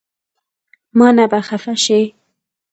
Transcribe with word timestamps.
مانه 0.97 1.25
به 1.31 1.39
خفه 1.47 1.73
شې 1.83 2.01